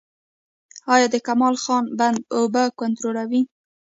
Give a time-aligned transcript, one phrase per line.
[0.93, 3.41] آیا د کمال خان بند اوبه کنټرولوي؟